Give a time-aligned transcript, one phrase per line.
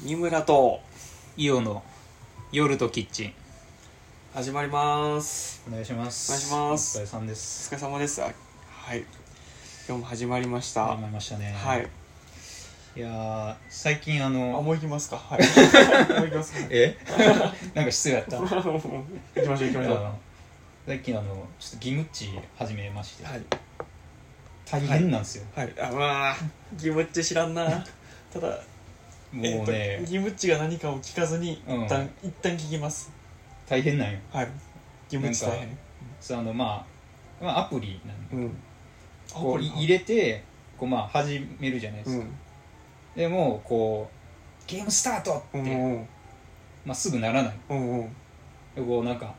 [0.00, 0.80] 三村と
[1.36, 1.82] イオの
[2.52, 3.32] 夜とキッチン。
[4.32, 5.60] 始まります。
[5.68, 6.30] お願いします。
[6.30, 6.98] お願いします。
[6.98, 8.22] お疲れさんでおす疲れ様です。
[8.22, 9.00] あはい。
[9.88, 10.86] 今日も始まりました。
[10.86, 11.52] 始まりましたね。
[11.52, 11.88] はい。
[12.96, 15.16] いやー最近ああのもう行きますか。
[15.16, 15.40] はい。
[16.14, 16.58] もう行きますか。
[16.70, 16.96] え？
[17.74, 18.38] なんか失礼やった。
[18.38, 19.82] あ行きましょう行きましょう。
[19.82, 20.18] の
[20.86, 23.24] 最近あのちょっとギムッチ始めまして。
[23.24, 23.42] はい。
[24.64, 25.72] 大変なんですよ、はい。
[25.80, 26.36] あまあ
[26.74, 27.84] ギムッチ知らんな。
[28.32, 28.60] ただ
[29.32, 31.84] もうえねっ、とギムッチが何かを聞かずにうん。
[31.84, 33.10] 一旦、一旦聞きます。
[33.68, 34.18] 大変なんよ。
[34.32, 34.48] はい。
[35.08, 35.78] ギムッチ大変。
[36.20, 36.86] そうあのま
[37.40, 38.00] あ、まあ、アプリ
[38.32, 38.56] なんうん。
[39.32, 40.42] こうい入れて
[40.78, 42.20] こうまあ始めるじゃないでうん。
[42.20, 42.26] すか、
[43.16, 46.08] でもこうゲームスタートって、うんうん。
[46.86, 47.56] まあ、すぐならない。
[47.68, 48.08] うんうん。
[48.74, 49.34] でこうなんか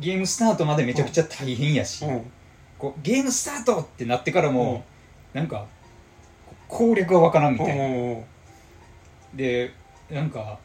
[0.00, 2.32] ゲームスタートまでめちゃくちゃ大変やし、うん。
[2.78, 4.84] こうゲームスタートってなってからも、
[5.34, 5.66] なんか
[6.46, 8.24] こう攻略がわからんみたいな、うん
[9.36, 9.72] で
[10.10, 10.58] なんか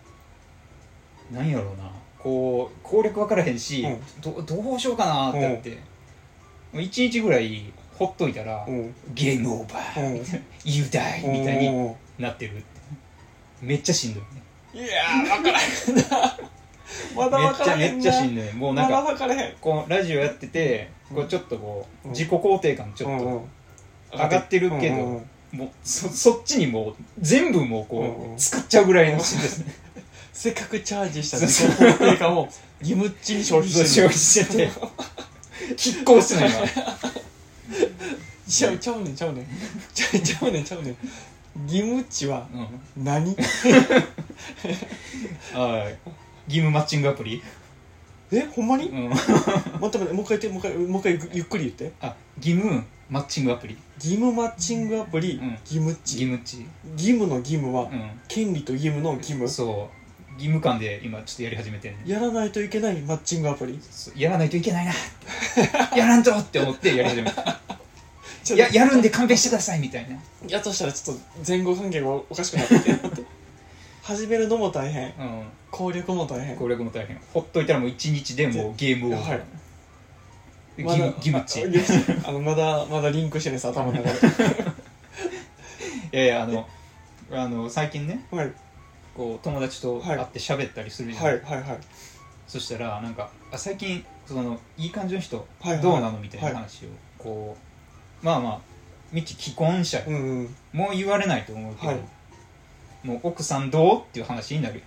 [1.32, 1.92] なんやろうな。
[2.20, 4.02] こう攻略わからへんし、うん。
[4.22, 5.76] どどうしようかなってなって、も
[6.74, 8.94] う1日ぐらいほっといたら、うん。
[9.14, 10.14] ゲームオーバー、うん。
[10.20, 12.66] みたいな You die みたいになってるって。
[13.62, 14.86] めっちゃしんどいね。
[14.86, 16.38] いやー分からへんな。
[17.16, 18.54] ま だめっちゃ分からへんっちゃしんどい。
[18.54, 19.56] もうなんか分からへん。
[19.60, 22.14] こうラジオやっててこうちょっとこううん。
[22.14, 23.48] 自己肯定感ちょっと、
[24.12, 29.74] 上がってるけどもうそそっちにもう全部もうこう、使っちゃうぐらいのしんどいですね。
[30.34, 32.50] せっかくチャージした自己肯定感を
[32.82, 34.72] ギムッチに消費して消る費してて
[35.76, 36.52] 拮抗してない
[38.48, 39.48] ちゃうちゃうねんちゃうねん。
[39.94, 40.98] ちゃうちゃうねん ちゃうねん。
[41.68, 42.66] ギムッチは今、う
[43.00, 43.36] ん、何？
[45.54, 45.98] はい
[46.48, 47.42] 義務マッチングアプリ、
[48.32, 48.90] えほんまに？
[48.90, 49.32] うん、待って
[49.80, 51.92] 待ってもう一回言ってもう一回もう一回ゆっゆっくり言って。
[52.02, 53.78] あ義務マッチングアプリ。
[53.98, 55.52] 義務マッチングアプリ、うん。
[55.66, 56.24] 義務っち
[56.94, 57.88] 義務の義務は、う
[58.30, 59.44] 権利と義務の義務。
[59.44, 59.90] んそ
[60.30, 60.34] う。
[60.36, 63.78] 義務感で今ちょっとやり始めてんねやらないといけないマッチングアプリ。
[63.92, 64.14] そう。
[64.18, 64.94] やらないといけないな。
[65.94, 67.60] やらんとって思ってやり始めた。
[68.46, 70.18] ちょややるんで勘弁してくださいみたいな。
[70.48, 72.96] やとしたらちょっと前後関係がおかしくなってきて。
[74.04, 75.04] 始めるのも大変。
[75.04, 75.44] うん。
[75.70, 76.56] 攻略も大変。
[76.56, 77.20] 攻略も大変。
[77.34, 79.61] ほっといたらもう一日でもうゲームオーバー、はい
[80.78, 81.64] でまだギムチ。
[82.24, 84.28] ああのまだまだリンクしてないです頭の中で。
[86.14, 86.68] いやいやあの
[87.32, 88.52] あの最近ねはい。
[89.16, 91.78] こう友達と会って喋ったりするじゃん、はいはいはい。
[92.48, 95.82] そしたらなんかあ最近そのいい感じの人はいはい。
[95.82, 97.58] どうなのみたいな話をこ
[98.22, 98.60] うまあまあ
[99.12, 100.56] みち既婚者ようんうん。
[100.72, 102.00] もう言われないと思うけど、はい。
[103.04, 104.82] もう奥さんどうっていう話になるよ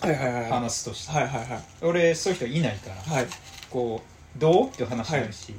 [0.00, 0.50] はいはいはいはい。
[0.52, 1.62] 話すとして、はいはいはい。
[1.82, 3.26] 俺そういう人いないからはい。
[3.70, 4.68] こうどう？
[4.68, 5.54] っていう話になるし、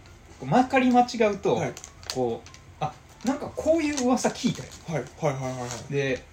[0.46, 1.74] まかり間違うと、はい。
[2.14, 2.50] こう
[2.84, 2.94] あ
[3.26, 4.70] なんかこういう噂聞いたよ。
[4.88, 5.04] はい。
[5.20, 6.24] はいはいはいはいで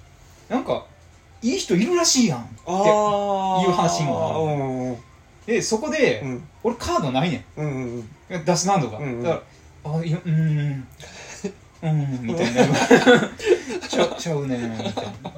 [0.49, 0.85] なんか
[1.43, 4.97] いい人いるらしいやんってああいう話もうんうん
[5.47, 6.49] でそこで、うん。
[6.63, 8.45] 俺カードないねうんうんん。
[8.45, 9.23] 出すなとか、うんうん。
[9.23, 9.43] だか
[9.85, 10.89] らあいやうーん。
[11.83, 12.67] うーんみたいな。
[13.89, 15.33] ちゃちゃうねんみたいな。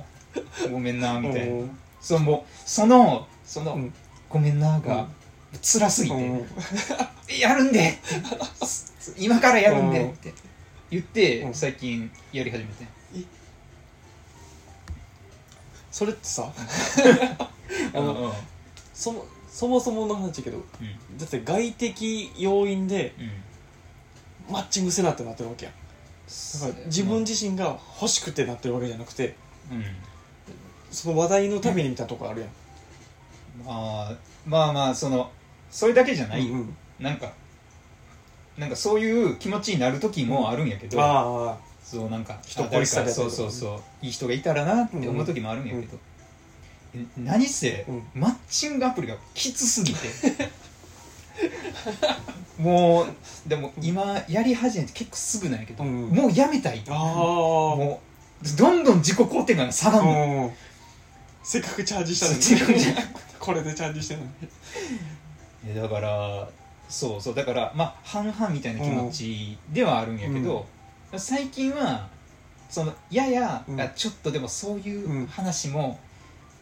[0.70, 1.78] ごめんなみたいな、うん。
[2.00, 3.94] そのそのその、うん。
[4.28, 5.06] ごめんなが、
[5.60, 6.46] 辛すぎて、うん。
[7.38, 7.98] やるんで
[9.18, 10.34] 今からやるんでって。
[10.90, 11.54] 言って、うん。
[11.54, 12.86] 最近やり始めて。
[15.90, 16.50] それってさ
[17.92, 18.32] あうんのうん。
[18.94, 20.64] そもそもそもの話だけど
[21.18, 24.52] だって外的要因でうん。
[24.52, 25.72] マッチングせなってなってるわけや
[26.54, 29.36] だから自分自身が欲しくてなってるわけじゃなくて
[29.70, 29.84] うん。
[30.90, 32.50] その話題のためにみたとこあるやん。
[33.64, 35.30] まあまあまあその
[35.72, 36.46] それだけじゃない。
[36.46, 36.76] よ、うんうん。
[37.00, 37.32] なんか
[38.56, 43.80] なんかそういう気持ちになる時もあるんやけど、あそうなんか人あ誰か恋しさでそうそうそう。
[44.06, 45.98] いい人がいたらなって思う時もあるんやけど、
[46.94, 48.02] え何せ、うん。
[48.14, 50.08] マッチングアプリがきつすぎて。
[52.58, 56.82] もうでも今やり始めて結構すぐなんやけど、うんもうやめたい。
[56.88, 56.96] ああ。
[56.96, 58.00] あも
[58.44, 60.52] うどんどん自己肯定感が下がるの、うん
[61.44, 62.26] せっかくチャージした
[62.66, 62.84] のに。
[63.40, 64.30] これでチャージしてんのに
[65.64, 66.48] いやだから
[66.88, 67.34] そうそう。
[67.34, 70.66] だからまあ半々みたいな気持ちではあるんやけど、
[71.16, 72.08] 最近は
[72.68, 73.80] そのやや、うん。
[73.80, 75.98] あちょっとでもそういう話も、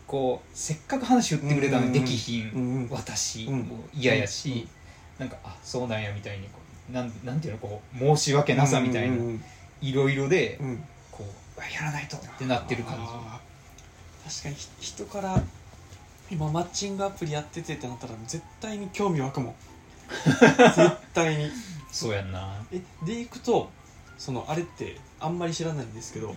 [0.06, 3.58] こうせっかく話振ってくれたのにできひん、私うん。
[3.62, 4.68] も嫌やし、
[5.18, 6.60] なんかあそうなんやみたいにこ
[6.90, 9.16] うなんなんていうのこう申し訳なさみたいな、
[9.80, 10.58] いろいろで、
[11.10, 11.24] こ
[11.56, 13.50] うあやらないとってなってる感あー。
[14.30, 15.42] 確かにひ人から
[16.30, 19.54] 今マッチングアプリやっててってなったら絶対に興味湧くもん。
[20.30, 21.44] 絶対に。
[21.46, 21.52] じ
[21.90, 22.64] そうやんな。
[22.72, 23.70] えでいくと
[24.16, 26.34] そのあれってあんまり知らないんですけど、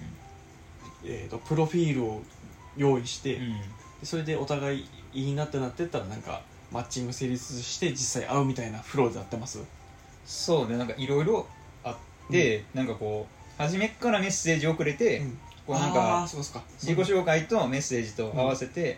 [1.05, 2.23] えー、とプロフィールを
[2.75, 3.61] 用意して、うん。
[4.03, 6.41] それでお互いいいなってなってったらなんか
[6.71, 9.59] マッチング成立して実際会うみたいなフローでやってます？
[10.25, 11.47] そうねなんかいろいろ
[11.83, 11.95] あっ
[12.31, 15.37] て、なんかこう初めっからメッセージをくれて、うん。
[15.67, 16.27] こうなんか。
[16.27, 18.97] 自己紹介とメッセージと合わせて、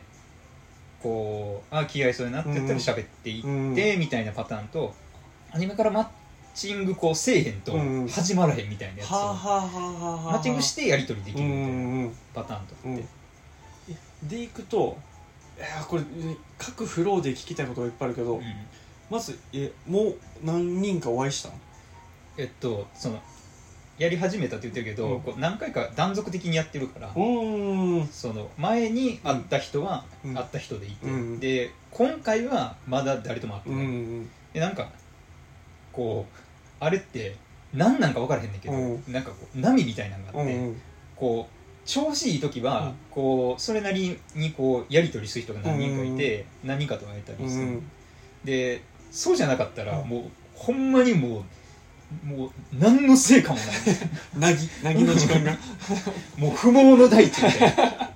[1.05, 4.91] こうあ気合いそうになってったら喋っていって、みたいなパターンと
[5.51, 6.07] 初めからマッ
[6.55, 8.07] チングこうせえへんとうん。
[8.07, 9.17] 始まらへんみたいなやつマ
[10.39, 12.77] ッチングしてやり取りできうんるみたいなパターンとっ
[14.23, 14.97] て、でいくと
[15.57, 16.03] いやこれ
[16.57, 18.43] 各フローで聞きたいことがいっぱいあるけど、うん。
[19.11, 21.55] まずえもう何人かお会いしたの？
[22.37, 23.21] えっとその
[23.97, 25.21] やり始めたって言ってるけど、うん。
[25.21, 30.33] こう何回か断続的にやってるから、うんその前に会った人はうん。
[30.33, 34.89] 会った人でいて、うんで今回はまだ誰とも会ってうない、んでなんか
[35.93, 36.35] こう
[36.79, 37.37] あれって
[37.73, 39.03] 何なんか分からへんねんけど、うん。
[39.13, 40.81] なんかこう波みたいなのがあって、うん
[41.15, 41.55] こう
[41.87, 42.93] 調子いい時は、うん。
[43.11, 47.91] こうそれなりにこうやり取りする人が何人かいて、何人かと会えたりする、うん。
[48.43, 48.81] で
[49.11, 50.09] そうじゃなかったら、うん。
[50.09, 50.23] もう
[50.55, 51.43] ほんまにもう
[52.23, 53.59] もう何の成果も
[54.37, 54.53] ない。
[54.53, 55.57] なぎなぎの時間が。
[56.37, 58.11] もう不毛の大地みたいな。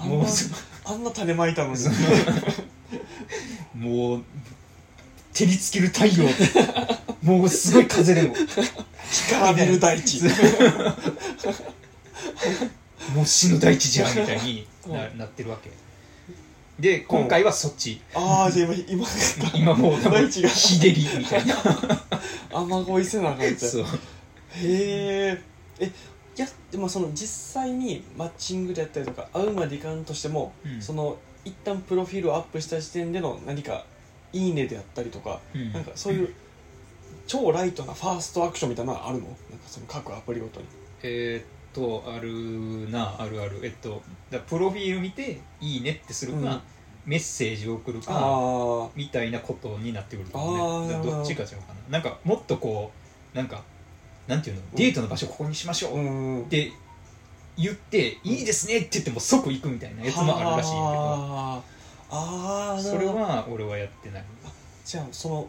[0.00, 0.46] あんなもうそ
[0.84, 1.78] あんな種まいたのに。
[1.78, 1.90] そ
[3.74, 4.24] もう
[5.32, 6.28] 照りつける太陽。
[7.22, 8.34] もうすごい風でも。
[8.34, 10.22] 干からびる大地。
[13.14, 15.70] もう死ぬ大地じゃんみたいにななってるわけ
[16.80, 18.00] で今回はそっち。
[18.14, 19.06] ああじゃあ今今
[19.54, 21.54] 今もう多分日照りみたいな。
[22.52, 23.82] 雨乞いせなあかんみたいそう。
[23.82, 23.92] なへ
[24.62, 25.42] え
[25.80, 30.80] えいやでもその実際にマッチングであったりとか会うまでいかんとしても、うん。
[30.80, 33.84] その一旦プロフィールをアップした時点での何か
[34.32, 35.72] 「いいね」であったりとか、うん。
[35.72, 36.34] なんかそういう
[37.26, 39.24] 超ライトなファーストアクションみたいなのはあるの？
[39.24, 39.38] なんか
[39.68, 40.66] その各アプリごとに。
[41.02, 43.60] えーっとあるなあるある。
[43.62, 46.60] えっとだプロフィール見て「いいね」ってするか、うん。
[47.06, 51.22] メッセージを送るかあみたいなことになってくるとあ思うねど。
[51.22, 51.56] っちか違うか
[51.90, 51.98] な。
[51.98, 52.92] なんかもっとこ
[53.34, 53.62] うなんか
[54.28, 54.62] なんていうの？
[54.74, 56.70] デートの場所ここにしましょあううんって
[57.56, 64.24] 言って「いいですね」って言っても即行くみたいなやつもあるらしいんやあーあそれは俺はやってない。
[64.84, 65.48] じゃあその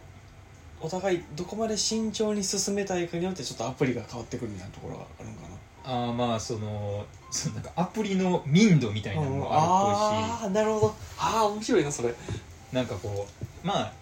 [0.79, 5.49] お互いどこまで慎重に進めたいかによってちょっとアプリが変わってくるみたいなところがあるんかな
[5.85, 10.95] ああまあそのそのなんかアプリの民度みたいなのもあああなるほど。
[11.17, 12.09] ああ面白いなそれ。
[12.09, 12.39] るっぽいし
[12.73, 13.27] なんかこ
[13.63, 13.93] うまあ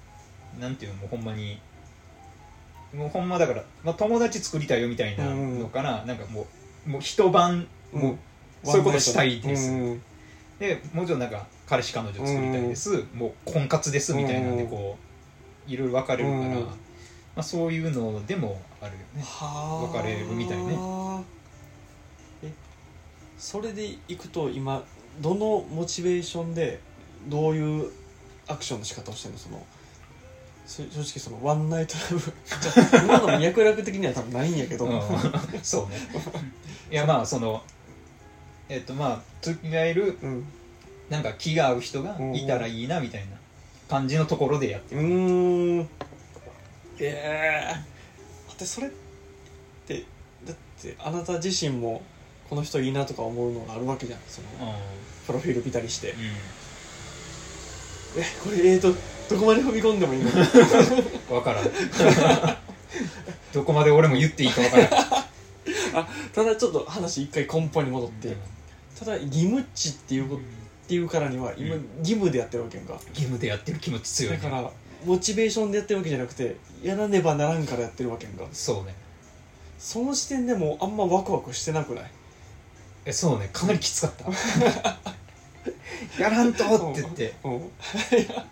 [0.60, 1.60] なんていうのもうほんまに
[2.94, 6.48] もうほんまだから、まあ、友達作りたいよみたいなのから、なんかも
[6.88, 8.18] うもう一晩もう
[8.64, 9.70] そういうことしたいです。
[9.72, 10.02] うんうん。
[10.60, 14.98] でもうちょっとなんか彼氏彼女作りたいです、もう婚活ですみたいなんでこ
[15.68, 16.66] ういろいろ分かれるから、うん。
[16.66, 16.72] ま
[17.38, 19.22] あ、そういうのでもあるよね。
[19.24, 19.88] はあ。
[19.88, 20.74] 分かれるみたいね。
[20.74, 21.39] え
[23.40, 24.84] それでいくと今
[25.22, 26.82] どのモチベーションで
[27.30, 27.90] どういう
[28.48, 29.40] アクションの仕方をしてるの？
[29.40, 29.66] その
[30.66, 32.34] そ正直そのワンナイトラブ。
[33.06, 35.02] 今のも脈絡的には多分ないんやけど、うん。
[35.64, 35.96] そうね。
[36.92, 37.64] いやまあその
[38.68, 40.46] えっとまあ付き合えるうん。
[41.10, 43.38] なんか気が合う人がいたらいいなみたいな
[43.88, 45.90] 感じのところでやってうる、ーん。
[47.00, 47.74] ええ
[48.48, 48.92] だってそれっ
[49.88, 50.04] て
[50.46, 52.04] だってあなた自身も
[52.50, 54.20] この人いいなとか思うのがあるわけじゃん。
[54.28, 54.76] そのうん。
[55.28, 56.12] プロフィール見たりして。
[56.12, 56.20] うん。
[58.22, 58.94] えこれえーと
[59.30, 60.32] どこまで踏み込んでもいいの？
[61.30, 61.66] 分からん。
[63.54, 64.90] どこまで俺も言っていいか分からん。
[66.34, 68.36] ただちょっと話一回根本に戻って。
[68.98, 70.44] ただ義務っちっていうことっ
[70.88, 71.86] ていうからには今うん。
[72.00, 72.94] 義務でやってるわけやんか。
[73.10, 74.40] 義務でやってる気持ち強いね。
[74.44, 74.72] だから
[75.06, 78.46] モチベーションでやってるわけじゃなくてやらねばならんからやってるわけやんか。
[78.52, 78.96] そうね。
[79.78, 82.12] その時点でもうあんまワクワクしてなくない？
[83.06, 83.50] えそうね。
[83.52, 84.26] かなりきつかった。
[86.22, 87.34] やらんとって言って。
[87.44, 87.50] う。
[87.50, 87.54] ん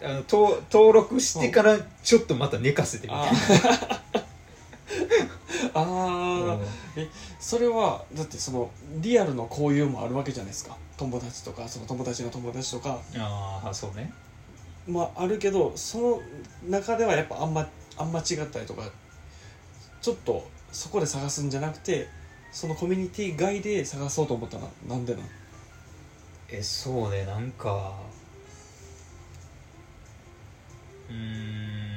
[0.01, 3.29] あの登登録してからちょっとまた寝かせてみたい
[5.73, 10.75] ああなーそれはだってそのリアルの交友もあるわけじゃないですか。
[10.97, 12.99] 友達とかその友達の友達とか。
[13.17, 14.11] ああそうね。
[14.87, 16.21] まああるけどその
[16.69, 18.83] 中ではやっぱあんまあんま違ったりとか
[20.01, 22.07] ちょっとそこで探すんじゃなくて
[22.51, 25.25] そのコミュニティ外で探そうと思ったらなんでなん
[26.49, 27.93] えそうねなんか
[31.09, 31.87] うーん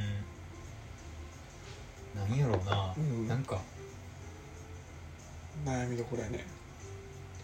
[2.14, 3.28] なんやろうな、うん。
[3.28, 3.58] なんか
[5.64, 6.44] 悩みどころやね、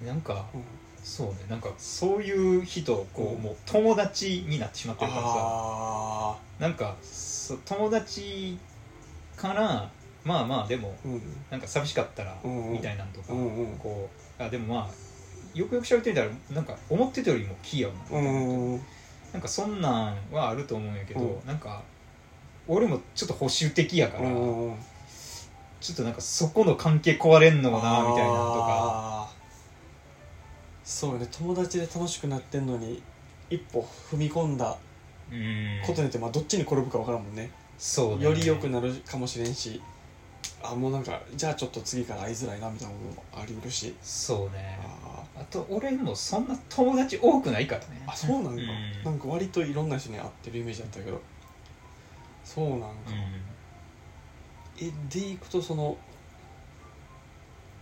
[0.04, 0.62] なんかうん、
[1.02, 3.42] そうねなんかそういう人こう、うん。
[3.42, 5.34] もう友達になってしまってるからさ。
[5.38, 8.58] あなんかそ友達
[9.36, 9.90] から
[10.26, 11.22] まあまあでもあうん。
[11.50, 13.78] なんか寂しかったらみたいなんとか、うんうん。
[13.78, 14.94] こうあでもまあ
[15.56, 17.94] よくよく喋ってみたらなんか思ってたよりも器用な。
[18.10, 18.80] うん
[19.32, 21.46] なんかそんなんはあると思うんやけど、うん。
[21.46, 21.82] なんか
[22.66, 24.74] 俺もちょっと保守的やから、うん
[25.80, 29.30] ちょっとなんかそこの関係壊れんのもなみたいなのとか。
[30.82, 33.02] そうよね友達で楽しくなってんのに
[33.50, 34.76] 一歩踏み込んだ
[35.30, 35.80] うん。
[35.84, 37.50] ことによって、まあ、どっちに転ぶか分からんもんね。
[37.78, 38.24] そうね。
[38.24, 39.82] より良くなるかもしれんし
[40.62, 43.94] あもうなんかじゃあちょっと次から会いづらいなみたいなのもありうるし。
[44.02, 44.78] そうね。
[44.82, 48.02] ああと俺もそんな友達多くないからね。
[48.06, 49.04] ーあそうなんか、うん。
[49.04, 51.20] なんか割といろんな人に会ってるイメージだったけど。
[52.44, 52.86] そうなんか、
[54.80, 55.96] えでいくとその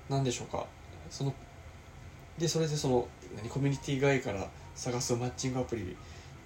[0.08, 0.66] なんでしょうか。
[1.10, 1.34] その
[2.38, 5.96] でそれでその何コミュニティ外から探すマッチングアプリ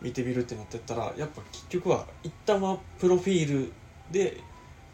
[0.03, 3.73] 見てみるってなってったらやっぱ結局は一旦はプロフィール
[4.11, 4.43] で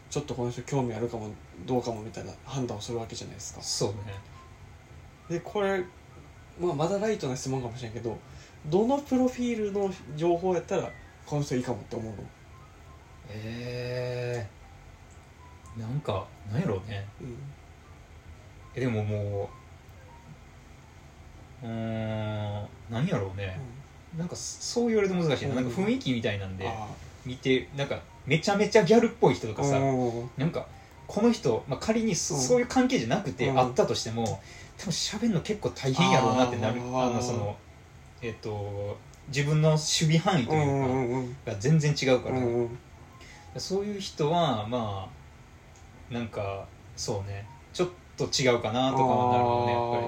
[0.09, 1.29] ちょっとこの人興味あるかも
[1.65, 3.61] どうかもみたいな判断をするわけじゃないですか。
[3.61, 4.13] そうね。
[5.29, 5.83] でこれ、
[6.59, 8.17] まあ、まだライトな質問かもしれんけど
[8.67, 10.89] どのプロフィールの情報やったら
[11.25, 12.17] この人いいかもって思うの？
[13.29, 17.05] えー、なんかなんやろうね。
[17.21, 17.35] うん。
[18.75, 19.49] えでもも
[21.63, 23.57] ううーん何やろうね、
[24.17, 25.71] なんかそう言われると難しいな,、うんなん。
[25.71, 26.87] か雰囲気みたいなんであ
[27.25, 30.67] 見てなんかめちゃめちゃギャルっぽい人とあかさ、うんなんか
[31.07, 33.59] この人、まあ、仮にそ,、ういう関係じゃなくてうん。
[33.59, 34.23] あったとしても
[34.77, 36.81] 多分喋るの結構大変やろうなってなる。
[36.81, 37.55] あのその
[38.21, 45.07] えっ、と自分の守備範囲とういうかが全然違うから、そういう人はま
[46.11, 46.65] あなんか
[46.95, 47.45] そうね。
[47.73, 50.07] ちょっと違うかなとかはなるよねやっぱり。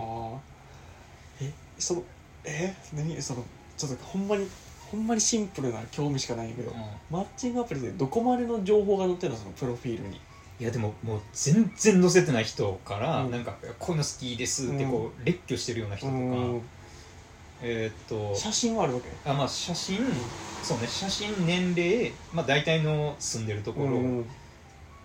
[1.40, 2.04] ぱりえその
[2.46, 2.76] え？
[2.94, 3.22] 何？
[3.22, 3.44] その
[3.78, 4.48] ちょっとほんまに
[4.92, 6.78] ほんまにシンプルな興味しかないんやけど、うん。
[7.10, 10.20] マッチングアプリでどこまでの情報が載ってるのそのプロフィールに。
[10.60, 13.32] いやでももう全然載せてない人から、うん。
[13.32, 16.62] なんかこういうの好きですってこう、列挙してるような人とか、うん。
[17.62, 19.10] えーっと写真はあるわけ？
[19.30, 19.98] あまあ写真、
[20.64, 24.26] そうね写真年齢まあ大体の住んでるところ、うん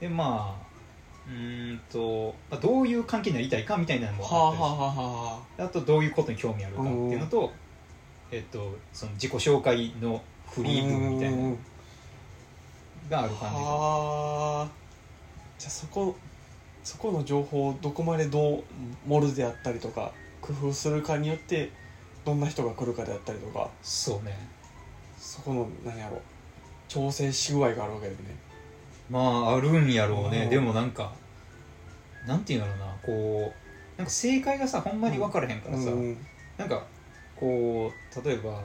[0.00, 0.72] でまあ
[1.28, 5.62] うーんと、まあ、どういう関係になりたいかみたいなのもはあはあったりあはあはあ。
[5.64, 7.52] あとどういうことに興味あるかっていうのと、
[8.32, 11.56] えっとその自己紹介のフリー文みたいなの
[13.10, 13.48] がある感じか。
[13.50, 14.68] はあ。
[15.58, 16.16] じゃあそこ
[16.82, 18.64] そこの情報をどこまでどう
[19.06, 21.70] 盛るであったりとか工夫するかによって
[22.24, 23.68] どんな人が来るかであったりとか。
[23.82, 24.34] そうね。
[25.18, 26.20] そこの何やろ。
[26.88, 28.34] 調整し具合があるわけだよね。
[29.10, 30.44] まああるんやろうね。
[30.44, 31.12] うんでもなんか
[32.26, 32.86] なんていうんやろうな。
[33.02, 36.16] こうなんか正解がさほんまに分からへんからさ、うん。
[36.56, 36.82] なんか
[37.42, 38.62] こう例えば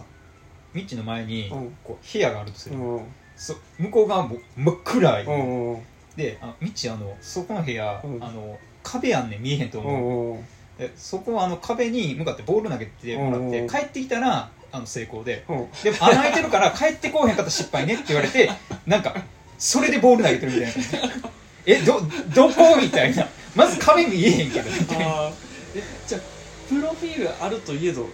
[0.72, 1.78] ミッチの前にうん。
[1.84, 3.02] こう部屋があるとする、うん。
[3.36, 5.82] そ向こう側も真っ暗い、うんうん。
[6.16, 8.24] であミッチあのそこの部屋、うん。
[8.24, 9.82] あの壁あんねん見えへんとう。
[9.82, 10.46] 思う、んうん。
[10.78, 15.44] でそこはあの壁に向かってボール投げてもらって、うん帰ってきたらあの成功で。
[15.50, 15.68] うん。
[15.84, 18.52] でも穴開いてるから帰ってこうへんかったら失敗ねって言われて
[18.86, 19.16] なんか
[19.58, 21.30] それでボール投げてるみたいな。
[21.66, 22.02] えど
[22.36, 23.28] どこみたいな。
[23.56, 24.70] まず壁見えへんけど。
[24.70, 25.34] みたいなあー。
[25.76, 26.22] えじゃあ
[26.70, 28.08] プロフィールあるといえど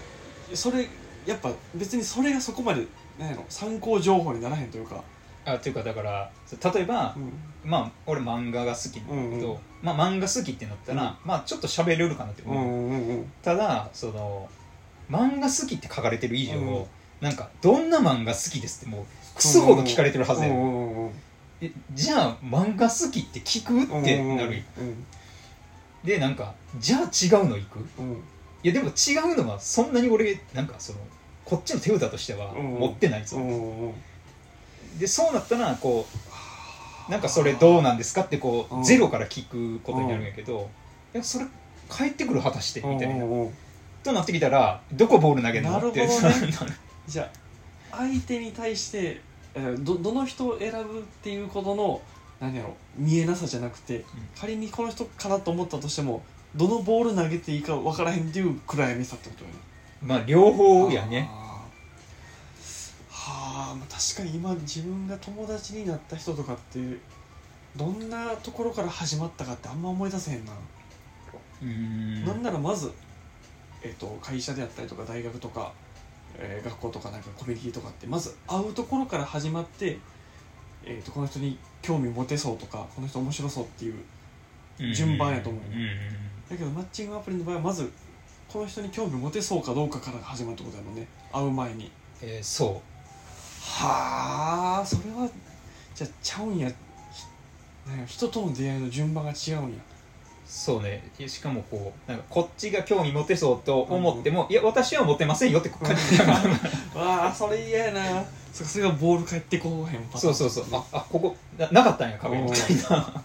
[0.53, 0.87] それ
[1.25, 2.85] やっぱ別にそれがそこまで
[3.17, 5.03] なんやろ参考情報にならへんというか、
[5.45, 6.31] あっていうかだから
[6.73, 7.31] 例えば、うん。
[7.69, 9.59] まあ俺漫画が好きなんだけど、うんうん。
[9.81, 12.49] まあ漫画好きってなったら、まあちょっと喋れるかなってう。
[12.49, 13.31] 思う、んうんうん。
[13.41, 14.49] ただその
[15.09, 16.85] 漫画好きって書かれてる以上、うん
[17.21, 20.49] なんかどんな漫画好きですってもうクソほど聞かれてるはずや、
[21.93, 25.05] じゃあ漫画好きって聞くってなる、うん
[26.03, 27.79] でなんかじゃあ違うの行く？
[27.97, 28.23] うんうん
[28.63, 30.99] いやでも違うのはそんなに俺なんかその
[31.43, 32.79] こっちの手札としてはうん。
[32.79, 33.37] 持ってないぞ、
[34.97, 36.07] でそうなったらこ
[37.09, 38.83] うなんかそれどうなんですかってこう、うん。
[38.83, 40.69] ゼロから聞くことになるんやけど、
[41.13, 41.45] いやそれ
[41.89, 43.25] 帰ってくる果たしてみたいな、
[44.03, 45.71] となってきたらどこボール投げるの？
[45.71, 46.05] なるほどね。
[46.05, 46.73] って
[47.07, 47.29] じゃ
[47.91, 49.19] あ相手に対して
[49.55, 52.01] えーどどの人を選ぶっていうことの
[52.39, 54.05] 何やろ見えなさじゃなくて、
[54.39, 56.23] 仮にこの人かなと思ったとしても
[56.55, 59.55] どのボール投げていいか分からへんっていう暗闇さってことよね。
[60.01, 61.29] まあ両方やね。
[63.09, 66.79] はあ、まあ、確かに今自分が友達になった人とかって
[67.75, 70.51] どんなところから始まったかってあんま思い出せへんな、
[71.61, 72.25] うん。
[72.25, 72.91] なんならまず、
[73.81, 75.71] えー、と会社であったりとか大学とか、
[76.37, 79.97] えー学校とかなんかコミュニティとかってまず会うところから始まって、
[80.85, 87.91] えー、とこの人に興味持てそうとかこの人面白そうっていう順番やと思ううんうんうんだけどマッチングアプリの場合はまず
[88.47, 91.07] この人に興味持てそうかどうかから始まるってことだもんね。
[91.31, 91.91] 会う前に。
[92.21, 92.81] えーそ
[93.65, 95.27] はあそれは
[95.95, 96.71] じゃあちゃうんや。
[98.05, 99.67] 人との出会いの順番が違うんや。
[99.67, 99.71] う
[100.45, 101.09] そうね。
[101.25, 106.39] しかもこうなんかこっちが興味持てそうと思っても、いや私は持てませんよって感じだから。
[107.01, 108.23] わあそれ嫌やな。
[108.53, 110.35] そそれがボール返ってこうへんパターン。
[110.35, 110.79] そうそうそう。
[110.79, 113.23] ああここななかったんや壁みたいな。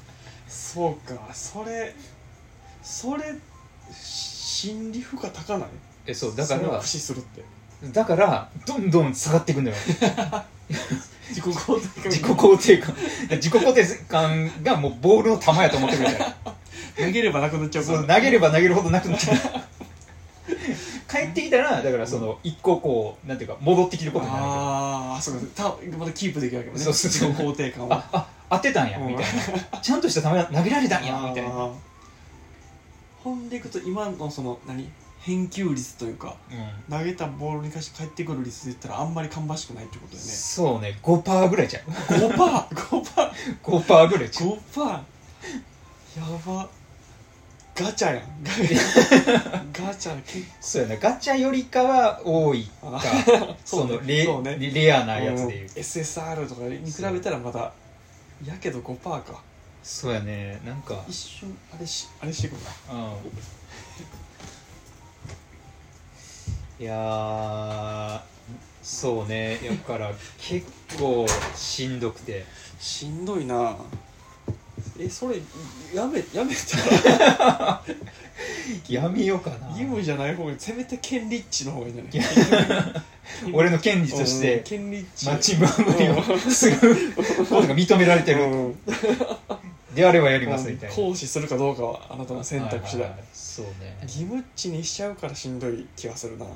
[0.49, 1.35] そうか。
[1.35, 1.95] それ
[2.89, 3.23] それ
[3.93, 5.69] 心理負荷高ない？
[6.07, 7.45] えそうだからそれを駆使するって。
[7.93, 9.77] だからどんどん下がっていくんだよ。
[11.29, 12.95] 自己肯定感自己肯定感。
[13.31, 16.37] 自己肯定感がもうボールの球やと思ってくれたら
[16.99, 17.99] 投げればなくなっちゃうから。
[17.99, 19.39] そう投げれば投げるほどなくなっちゃう。
[21.09, 24.51] 帰ってきたらだからその一個こうなんていうか戻ってきることになるわ
[25.13, 25.41] ああそうか。
[25.55, 25.65] た
[25.99, 26.83] まだキープできるわけもね。
[26.83, 27.93] そうそう自己肯定感を。
[27.93, 29.25] ああ当てたんやみたい
[29.73, 29.79] な。
[29.79, 31.69] ちゃんとした球投げられたんやみたいな、
[33.29, 34.89] あーほんでいくと今のその何？
[35.21, 36.37] 返球率というか
[36.89, 40.27] う投げたボールに関して返ってくる率で言ったらあんまり芳しくないってことよね。
[40.29, 40.97] そうね。
[41.03, 41.91] 5%ぐらいちゃう。
[41.91, 44.51] 5パー？5パー？5%ぐらいちゃう。
[44.51, 44.87] 5パー？
[44.87, 45.03] や
[46.47, 46.69] ば。
[47.75, 48.25] ガチャやん。
[49.73, 50.17] ガチャ。
[50.23, 50.97] 結そうやな。
[50.97, 52.71] ガチャよりかは多いか。
[52.85, 53.97] あそね。
[53.97, 54.57] のレそうね。
[54.59, 55.69] レレアなやつでいううん。
[55.69, 57.73] SSR とかに比べたらまだ
[58.47, 59.43] やけど5パーか
[59.91, 60.61] そうやね。
[60.67, 61.03] なんか。
[61.09, 62.61] 一瞬あれしあれしてくる
[62.95, 62.95] な。
[62.95, 63.11] うん。
[66.85, 68.21] いやー
[68.83, 69.59] そうね。
[69.67, 70.67] だから結
[70.99, 71.27] 構
[71.57, 72.45] しんどくて。
[72.79, 73.77] しんどいな。
[75.01, 75.37] えそれ
[75.95, 77.83] やめやめたら
[78.89, 79.69] やめようかな。
[79.71, 83.03] 義務じゃない方がせめて権利ッチの方がいいんじゃない？
[83.55, 86.77] 俺の権利としうんて権利ッチマッチングアプリをする。
[87.17, 87.23] こ
[87.63, 88.43] とが認められてる。
[88.43, 88.79] うん
[89.95, 90.95] であればやりますみたいな。
[90.95, 93.29] 行使するかどうかはあなたの選択肢だはいはいはい。
[93.33, 93.99] そうね。
[94.03, 96.47] 義務っちにしちゃうからしんどい気がするな。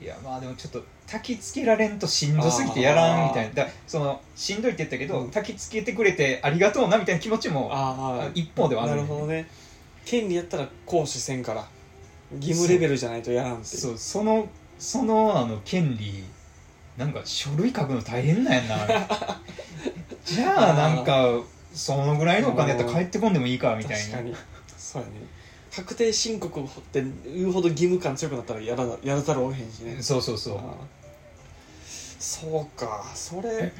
[0.00, 3.66] いやまあでもちょっと焚きつけられんとしんどすぎてやらんみたいな。
[3.86, 5.30] そのしんどいって言ったけど、うん。
[5.30, 9.48] 焚きつけてくれてありがとうなみたいな気持ちもあ一方ではあるねなるほどね。
[10.04, 11.66] 権利やったら行使せんから
[12.40, 16.24] 義務レベルじゃないとやらんってそうそのそのあの権利
[16.96, 18.76] なんか書類書くの大変なんやんな。
[20.24, 21.28] じゃあなんか
[21.72, 23.96] そのぐらいのお金やったら帰ってこんでもいいかみたいな。
[24.04, 24.36] 確かに。
[24.76, 25.14] そうやね。
[25.74, 29.96] 確定申告って言うほど義務感強くなったらやらだやらざるを得へんしね。
[30.02, 30.60] そうそうそう。
[31.86, 33.10] そうか。
[33.14, 33.72] それ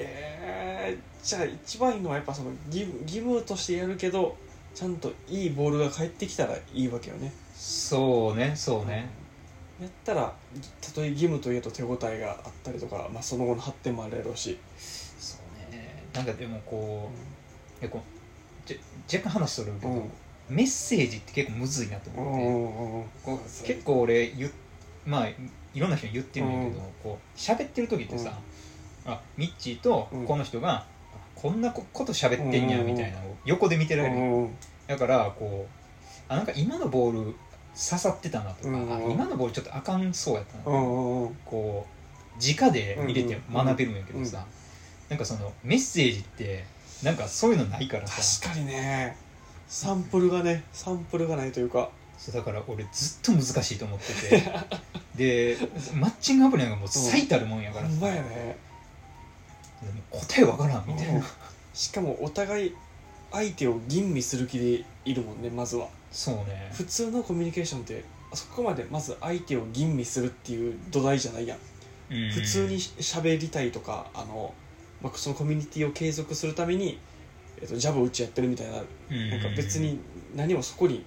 [0.00, 0.98] え？
[1.22, 4.36] ー、じゃあ一番いいのはやっぱその義務義務としてやるけど
[4.74, 7.32] ちゃんといいボールが返ってきたらいいわけよね。
[7.54, 9.08] そうねそうね。
[9.80, 10.32] やったら
[10.80, 14.58] たとえ義務といえど手応えがあったりとか、まあ、その後の発展もあるやろうし、
[16.18, 17.10] なんかでもこ
[17.80, 18.76] ういやこうじゃ
[19.18, 20.10] 若干話それるけど、うん。
[20.48, 24.50] メッセージって結構むずいなとう思って、結構俺言っ
[25.06, 25.34] まあい
[25.78, 28.32] ろんな人に言ってるんやけど、こう喋ってる時ってさ、
[29.06, 30.26] あミッチーとうん。
[30.26, 30.86] この人が、あ
[31.34, 37.34] こんなここと喋ってんやうんみたいなのを横で見てられる、うんだからこうあなんか今のボール
[37.74, 38.68] 刺さってたなとか、
[39.10, 41.34] 今のボールちょっとあかんそうやったなとか、うんうんうん。
[41.44, 43.66] こう直で見れてうんうん。
[43.66, 44.46] 学べるんやけどさ、
[45.08, 46.64] なんかそのメッセージって
[47.02, 48.20] なんかそういうのないからさ。
[48.42, 49.16] 確かにね。
[49.68, 51.90] サンプルがねサンプルがないというか。
[52.18, 54.52] そうだから俺ずっと難しいと思ってて。
[55.14, 55.56] で
[55.94, 58.56] マッチングアプリなんかもう最たるもんやからほんさ、まやね。
[60.10, 61.24] 答えわからんみたいな、うん。
[61.74, 62.74] しかもお互い
[63.30, 65.88] 相手を吟味する気でいるもんねまずは。
[66.10, 66.70] そうね。
[66.72, 71.58] 普通のコミュニケーションってあそこまでまず相手を吟味するっていう土台じゃないやん。
[72.10, 72.30] うん。
[72.32, 74.52] 普通にし喋りたいとかあの、
[75.02, 76.98] まあ、そのコミュニティを継続するために、
[77.60, 79.30] えっと、ジャブ打ちやってるみたいなうん。
[79.30, 79.98] なんか別に
[80.34, 81.04] 何もそこに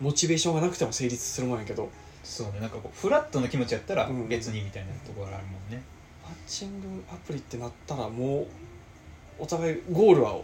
[0.00, 1.90] モチベーションがなくても成立するもんやけど
[2.22, 4.28] そうねなんかこうフラットな気持ちやったらうん。
[4.28, 5.82] 別にみたいなところあるもんね、
[6.24, 8.46] マッチングアプリってなったらもう
[9.38, 10.38] お互いゴールは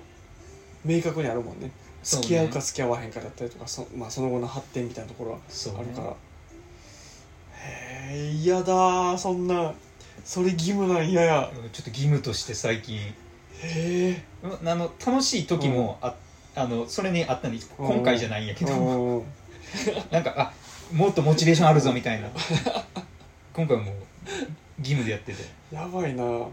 [0.85, 1.71] 明確にあるもんね。
[2.03, 6.15] 付き合うか付き合わへんかだったりとかそ,、まあ、その後の発展みたいなところはそうねあるから、へ
[8.13, 9.75] え嫌だーそんな
[10.27, 11.51] それ義務なん嫌や。
[11.57, 12.99] うんちょっと義務として最近。
[12.99, 13.15] へ
[13.63, 14.23] え。
[14.65, 16.15] あの楽しい時もあ,、
[16.57, 17.57] あのそれにあったん。
[17.57, 19.25] で今回じゃないんやけど、うん。
[20.11, 20.53] なんかあ
[20.93, 22.29] もっとモチベーションあるぞみたいな。
[23.55, 23.95] 今回もう
[24.79, 25.43] 義務でやってて。
[25.43, 26.25] いやばいな。
[26.25, 26.49] や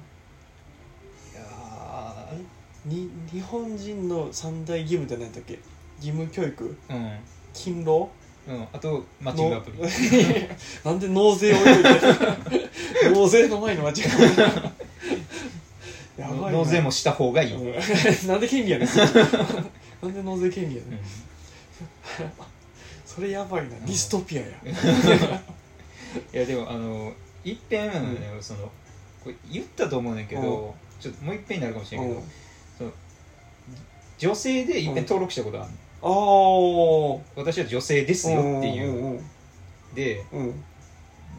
[2.86, 5.54] に日本人の三大義務って何だっけ？
[5.98, 6.78] 義務教育？
[6.90, 7.20] ーうん。
[7.54, 8.12] 勤労？
[8.48, 9.78] うん、あとマッチングアプリ。
[10.84, 11.56] なんで納税を
[13.14, 14.42] 納税の前に間違えた
[16.18, 17.54] やばいな納税もした方がいい、
[18.28, 18.88] なんで権利やねん。
[20.04, 21.00] なんで納税権利やねん。
[23.06, 23.70] それやばいな。
[23.70, 24.48] ディストピアや。
[26.34, 28.72] いやでもあのいっぺん、ねその
[29.24, 32.20] これ言ったと思うねんけど、ちょっともういっぺんになるかもしれんけど、
[32.82, 32.94] うん。
[34.20, 39.20] 女性でいっぺん登録したことがあるの、ああ私は女性ですよっていう、うん
[39.96, 40.64] でうんうん。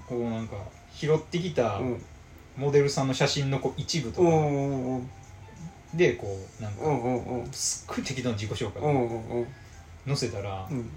[0.08, 0.56] こうなんか
[0.92, 2.02] 拾ってきたうん。
[2.56, 4.28] モデルさんの写真のこう一部とか。
[4.28, 5.10] うんうんうん
[5.94, 6.26] でこ
[6.58, 7.52] うなんかうんうんうん。
[7.52, 9.46] すっごい適当な自己紹介うんうんうん
[10.06, 10.90] 載せたらうん。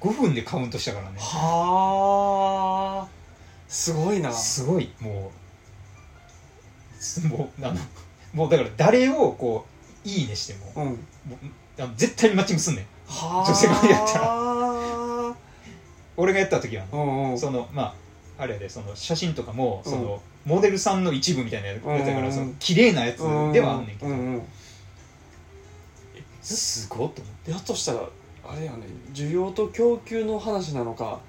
[0.00, 1.16] 5分でカウントしたからね。
[1.18, 3.08] はあ
[3.68, 4.32] すごいな。
[4.32, 5.30] すごいも
[6.98, 7.80] うすもうあの
[8.32, 9.66] もうだから誰をこ
[10.04, 10.84] ういいねしてもうん。
[10.86, 10.92] も
[11.40, 11.46] う
[11.96, 12.84] 絶対にマッチングすんねん。
[13.06, 13.48] はあ。
[13.48, 14.24] 女性がやったら。
[14.26, 15.36] ら
[16.16, 17.38] 俺がやった時はねうんうん。
[17.38, 17.94] そのま
[18.38, 19.92] ああれやでその写真とかも、うん。
[19.92, 24.42] そのモデルさんの一部みたいなやつだから、うんその綺麗なやつではあんねんけど、うんうん
[26.42, 28.00] すごっと思って、やっとしたら
[28.44, 28.78] あれやね
[29.12, 31.20] 需要と供給の話なのか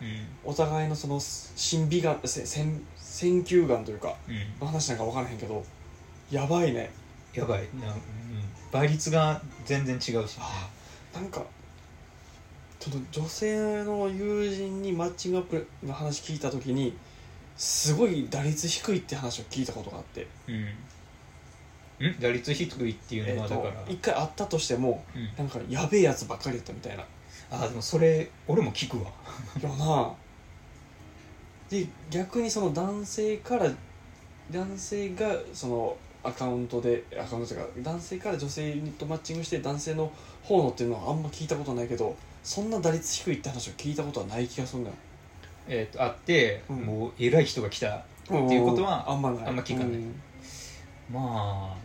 [0.46, 4.16] うお互いのその審美眼せ選選球眼というか
[4.60, 5.64] 話なんか分からへんけど
[6.32, 6.92] やばいね。
[7.36, 7.68] やばい。
[7.80, 8.02] な、うん、
[8.74, 10.68] 倍率が全然違うし、あ
[11.14, 11.44] なんか
[12.80, 16.98] ちょっと女性の友人にマッチングアップの話聞いた時に
[17.56, 22.20] すごい打率低いって話を聞いたことがあって、うん、ん？
[22.20, 27.06] 打率低いっていうえー、のはだから、と一回会ったとしてもうん、なんかやべえやつばっかりやったみたいな。
[27.52, 29.12] あでもそれ俺も聞くわ。
[29.62, 30.12] よな
[31.70, 33.72] で逆にその男性から
[34.52, 44.96] 男性がそのアカウントでアカウントというか男性から女性とマッチングして男性の方のっていうのはあんま聞いたことないけどそんな打率低いって話を聞いたことはない気がするんだよ。
[45.68, 46.76] えっ、と会って、うん。
[46.82, 49.48] もう偉い人が来たっていうことはあんまない。
[49.48, 49.94] あんま聞かない。
[49.94, 50.16] うん。
[51.12, 51.78] まあ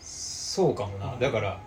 [0.00, 1.20] そうかもな、うん。
[1.20, 1.60] だから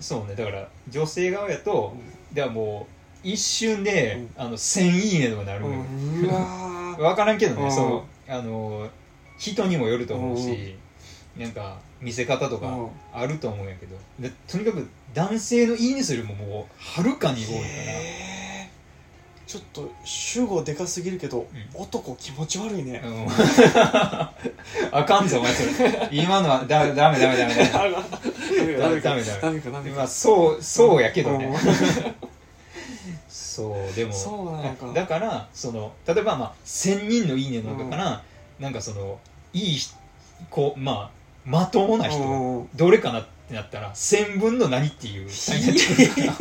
[0.00, 0.34] そうね。
[0.34, 1.94] だから女性側やと、
[2.32, 2.88] ではも
[3.24, 6.24] う一瞬で、あの1000いいねとかなるうん。
[6.24, 6.96] うわー。
[6.98, 7.72] 分からんけどね、うん。
[7.72, 8.88] そのあの
[9.38, 10.76] 人にもよると思うし、
[11.36, 12.88] なんか見せ方とかうん。
[13.12, 13.96] あると思うんやけど。
[14.18, 18.34] でとにかく男性のいいねするももうはるかに多いから。
[19.46, 23.26] ちょっと主語でかすぎるけど、う男気持ち悪いね、うん。
[24.90, 26.08] あかんぞお前それ。
[26.10, 27.70] 今のはだダメダメダメダメ。
[27.72, 27.88] あ
[28.80, 29.60] ダメかダメダメダメ。
[29.60, 29.96] かダメか。
[29.96, 31.54] まあそうそうやけどね、うん。
[33.28, 34.92] そうでもそうなのか。
[34.92, 38.22] だからその例えばまあ1000人の「いいね」の中から、
[38.58, 39.18] なんかその
[39.52, 39.92] いいひ
[40.50, 46.34] こうまあまともな人、どれかなってなったら1000分の何っていう単位になっちゃう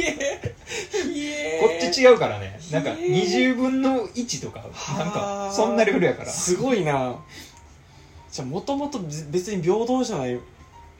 [1.60, 2.60] こっち違うからね。
[2.72, 4.64] なんかひえ20分の1とか
[4.98, 6.30] なんかそんなレベルやから。
[6.30, 7.16] すごいな。
[8.32, 10.40] じゃあもともと別に平等じゃない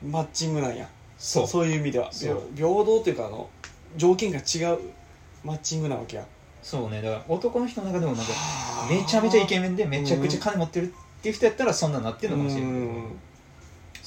[0.06, 0.88] マッチングなんや。
[1.18, 1.46] そう。
[1.46, 2.12] そういう意味では。
[2.12, 2.42] そう。
[2.54, 3.48] 平平等っていうかあの
[3.96, 4.78] 条件が違う
[5.42, 6.26] マッチングなわけや。
[6.62, 7.00] そうね。
[7.00, 8.88] だから男の人の中でもなんかはあ。
[8.90, 12.72] めちゃめちゃイケメンでめちゃくちゃ金持ってるっていう人やったらそんななってるのかもしれない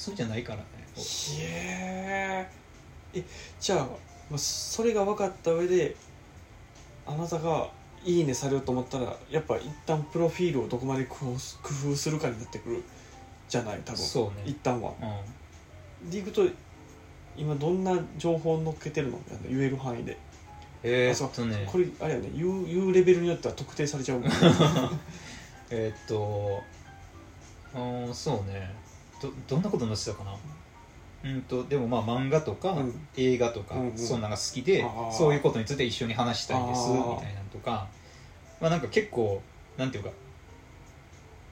[0.08, 0.64] そうじゃないからね。
[0.94, 2.48] ひえ
[3.14, 3.24] え
[3.60, 3.86] じゃあ
[4.30, 5.94] まあそれが分かった上で
[7.06, 7.70] あなたが
[8.04, 12.82] 「いいね」されようと思ったらやっぱ一旦プロフィールをどこまで工夫するかになってくる
[13.48, 13.98] じゃない多分。
[13.98, 14.42] そうね。
[14.46, 14.92] 一旦は。
[16.02, 16.10] うん。
[16.10, 16.42] でいくと
[17.36, 19.18] 今どんな情報を載っけてるの？
[19.48, 20.18] 言える範囲で、
[20.82, 21.64] えーっとね。
[21.70, 22.28] これあれやね。
[22.34, 24.30] 言う言うレベルによっては特定されちゃうもん
[25.70, 26.62] えーっと
[27.74, 28.74] うんそうね
[29.20, 30.36] どどんなこと載せたかな？
[31.24, 33.08] うんとでもまあ漫画とか、うん。
[33.16, 33.98] 映画とか、うんうん。
[33.98, 35.12] そんなのが好きであー。
[35.12, 37.14] そういうことについて一緒に話したいですあー。
[37.14, 37.88] みたいなのとか。
[38.60, 39.42] まあなんか結構
[39.76, 40.10] なんていうか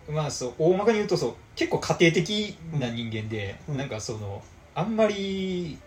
[0.08, 3.76] まあそう大まかに言うとそう結構家庭的な人間で、うん。
[3.76, 4.42] なんかその
[4.74, 5.78] あんまり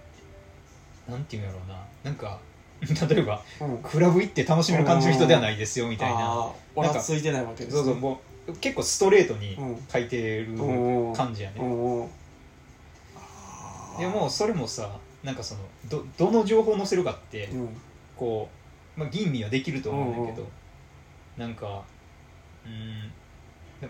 [1.07, 1.81] なんていうんやろうな。
[2.03, 2.39] なんか
[3.09, 3.77] 例えばうん。
[3.77, 6.17] クラブ行って楽しめる感じの人ではないですよみたいな。
[6.19, 6.51] あー。
[6.75, 7.83] おらついてないわけですね。
[7.83, 8.28] そうそうもう
[8.61, 9.77] 結構ストレートにうん。
[9.91, 11.13] 書いてるうん。
[11.13, 11.57] 感じやね、
[13.99, 17.69] でもそれもさなんかそのどどの情報を載せるかって、うん。
[18.15, 18.49] こ
[18.97, 21.43] う、まあ、吟味はできると思うんだけど、うん。
[21.43, 21.83] なんか
[22.65, 23.11] うん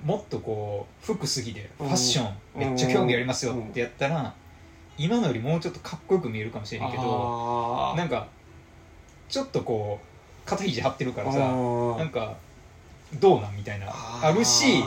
[0.06, 1.90] もっとこう服好きでフうん。
[1.90, 4.34] ァッションめっちゃ興味ありますよってやったら、
[4.98, 8.28] 今のよりもうちょっとかっこよく見えるかもしれんけどなんか
[9.28, 11.98] ちょっとこう肩肘張ってるからさうん。
[11.98, 12.36] なんか
[13.16, 13.88] どうなんみたいな
[14.22, 14.84] あるし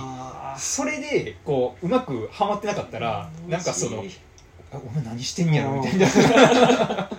[0.57, 4.05] それでこううまくはまってなかったらなんかその
[4.73, 7.11] 「あお前何してんやろ」みたいな。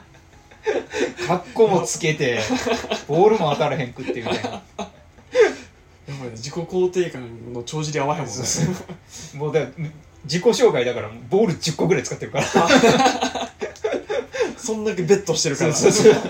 [1.27, 2.39] 格好もつけて
[3.07, 4.49] ボールも当たらへんくってみたいな。
[4.49, 4.59] や
[6.07, 8.33] ば自己肯定感の帳尻合わへんもんね。
[8.33, 8.65] そう
[9.07, 9.37] そう。
[9.37, 9.85] もうだから
[10.25, 12.45] 自己紹介だからボール10個ぐらい使ってるから。
[14.57, 15.73] そんだけベットしてるから。
[15.73, 16.23] そうそうそう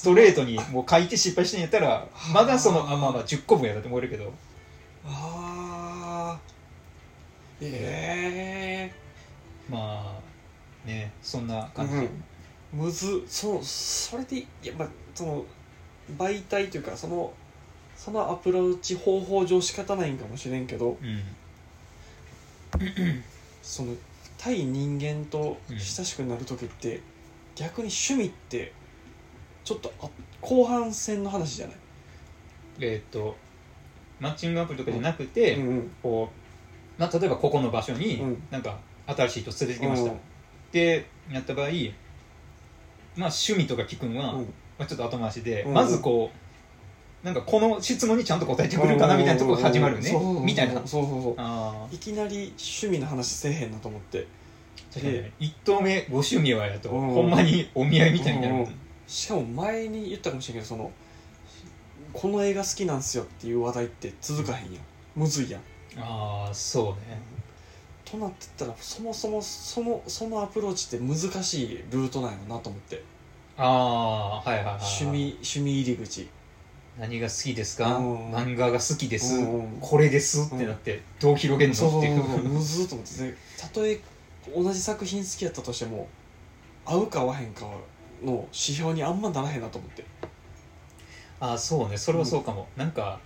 [0.00, 4.32] ストレートにもう書いて失敗してんやったらまだそのあまあまあ10個分やだと思えるけど。
[5.04, 6.40] ああ
[7.60, 8.94] ええ
[9.70, 12.08] まあねそんな感じ、うん。
[12.72, 15.44] むずそうそれでいやまあその
[16.16, 17.34] 媒体というかその
[17.94, 21.22] そのアプローチ方法上仕方ないんかもしれんけどうん。
[23.62, 23.94] その
[24.38, 27.02] 対人間と親しくなる時って、
[27.54, 28.72] 逆に趣味って
[29.64, 30.08] ちょっとあ
[30.40, 31.76] 後半戦の話じゃない、
[32.80, 33.36] えっ、と
[34.20, 35.68] マッチングアプリとかじゃなくて、うん。
[35.68, 36.28] うんこ
[36.98, 38.42] う、まあ、例えばここの場所に、うん。
[38.50, 40.16] なんか新しい人連れてきました、うん。
[40.16, 40.20] っ
[40.70, 41.68] てやった場合
[43.16, 44.44] まあ趣味とか聞くのは、うん。
[44.78, 45.74] まあ、ちょっと後回しで、うん。
[45.74, 50.10] まずこうなんかこの質問にちゃんと答えてくれるかなみたいなところが始まるね
[50.42, 50.80] みたいな。
[50.86, 51.34] そうそうそう。
[51.38, 54.26] あいきなり趣味の話せえへんなと思って。
[54.90, 55.18] あ確かに。
[55.18, 57.08] ね一投目ご趣味はやと、うん。
[57.08, 58.74] ほんまにお見合いみたいになる、うん
[59.10, 60.92] しかも前に言ったかもしれんけどその
[62.12, 64.82] この映画好きなんすよっていう話題って続かへんやん。
[65.16, 65.60] むずいやん。
[65.98, 67.20] ああそうね。
[68.04, 73.02] となってったらそもそもそのそのアプローチって難しいルートなんやろなと思って。
[73.56, 74.82] ああはいはいはいはい。
[75.02, 76.28] 趣味趣味入り口。
[76.98, 78.32] 何が好きですか、うん。
[78.32, 79.78] 漫画が好きです、うん。
[79.80, 81.74] これですってなって、どう広げんの？
[81.74, 82.28] っていうそう。
[82.28, 82.44] そう。
[82.44, 83.28] むずっと思って。
[83.28, 84.00] でたとえ
[84.54, 86.08] 同じ作品好きやったとしても
[86.84, 87.66] 合うか合わへんか
[88.24, 90.04] の指標にあんまならへんなと思って。
[91.40, 91.96] ああそうね。
[91.96, 93.20] それはそうかも、なんか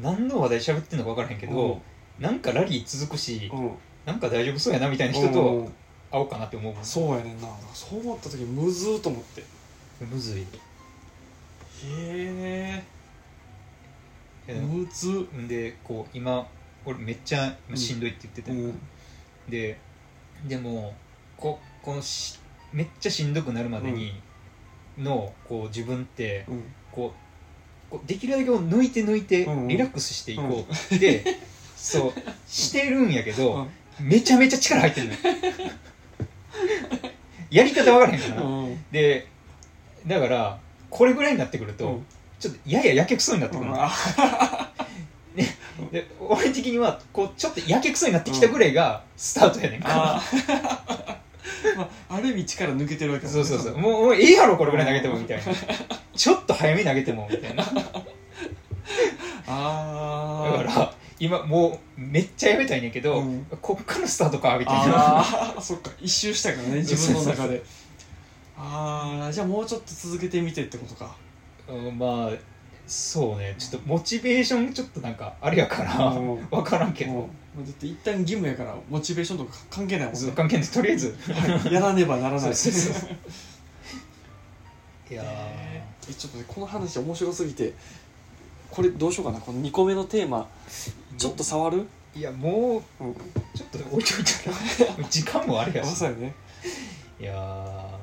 [0.00, 1.80] 何の話題喋ってんのか分からへんけど、
[2.18, 3.70] なんかラリー続くし、うん。
[4.04, 5.72] なんか大丈夫そうやなみたいな人うとん。
[6.12, 7.48] 会おうかなって思うもんそうやねんな。
[7.74, 9.40] そう思った時むずーと思って。
[9.40, 9.44] へ
[10.08, 10.46] むずい。
[11.84, 12.84] え
[14.46, 15.08] えむず。
[15.36, 16.46] んでこう今
[16.84, 18.78] 俺めっちゃうんしんどいって言ってたうん。
[19.48, 19.78] で
[20.46, 20.94] でも
[21.36, 22.38] ここのし
[22.72, 24.20] めっちゃしんどくなるまでに
[24.98, 26.64] のこう自分ってうん。
[26.92, 29.68] こうこうできるだけを抜いて抜いてうんうん。
[29.68, 30.94] リラックスしていこう。
[30.94, 31.38] って、
[31.76, 32.12] そう
[32.46, 33.68] してるんやけど、
[34.00, 34.08] うん。
[34.08, 35.18] めちゃめちゃ力入ってるのよ。
[37.50, 38.42] やり方分からへんから
[38.90, 39.28] で
[40.06, 40.58] だから
[40.90, 42.06] これぐらいになってくると、うん。
[42.38, 43.90] ちょっとやややけくそになってくるの、あ
[45.90, 51.15] で俺的にはこうちょっとやけくそになってきたぐらいがスタートやねんか、あ
[51.76, 53.78] まあある意味力抜けてるわけだそうそうそう。
[53.78, 55.44] もうもうええやろこれぐらい投げてもみたいな。
[56.14, 57.64] ちょっと早めに投げてもみたいな。
[57.64, 57.82] だ
[59.48, 63.46] ああから今もうめっちゃやめたいねんけど、うん。
[63.62, 65.18] こっからスタートかみたいな。
[65.18, 65.90] ああそっか。
[66.00, 67.62] 一周したからね自分の中で。
[68.58, 71.16] ああじゃあもうちょっと続けてみてってことか。
[71.68, 72.55] うんまあ
[72.86, 76.46] そうねちょっとモチベーションちょっとなんかあれやからうん。
[76.48, 80.20] 分からんけど、もうだって一旦義務やからモチベーションとか関係ないもんね。
[80.20, 80.66] そう関係ない。
[80.66, 81.16] とりあえず
[81.70, 82.54] やらねばならない。
[82.54, 83.10] そうそうそう。
[85.10, 85.26] いやー。
[85.26, 87.74] えちょっとねこの話面白すぎて
[88.70, 89.40] これどうしようかな。
[89.40, 90.48] この2個目のテーマ
[91.18, 91.88] ちょっと触る？
[92.14, 93.14] いやもううん。
[93.54, 95.88] ちょっと置いといたら 時間もあれやし。
[95.88, 96.34] あそうやね。
[97.18, 97.96] いやー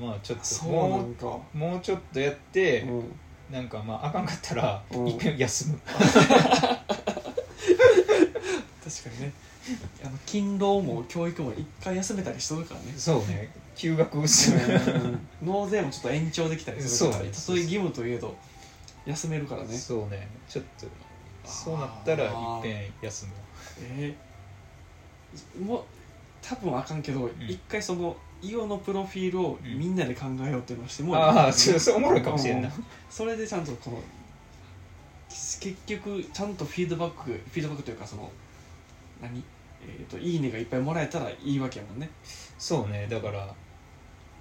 [0.00, 1.06] まあちょっとも
[1.54, 3.12] うもうちょっとやって、うん
[3.52, 5.08] なんかまああかんかったらうん。
[5.08, 6.08] 一遍休む、確か
[9.10, 9.32] にね。
[10.04, 12.94] あの勤労も教育も一回休めたりしとるからね。
[12.96, 13.50] そうね。
[13.76, 14.58] 休学する。
[15.42, 15.46] うん。
[15.46, 18.34] 納税もちょっと延長できたりするからそうねたとえ義務といえど
[19.04, 19.76] 休めるからね。
[19.76, 20.28] そうね。
[20.48, 20.86] ちょっと
[21.44, 23.38] そうなったら一遍休むわ
[23.98, 25.64] えー。
[25.64, 25.84] もう
[26.40, 32.68] 多分あかんけど、一回そのイオのプロフィールをうんみんなで考えようっていうのをしてもああそれおもろいかもしれんな。
[32.68, 32.84] うん。
[33.08, 34.02] それでちゃんとこの
[35.28, 38.30] 結局ちゃんとフィードバックフィードバックというかその
[39.20, 39.42] 何？
[39.84, 42.10] えー、といいねがいっぱいもらえたらいいわけやもんね。
[42.58, 43.06] そうね。
[43.10, 43.52] だから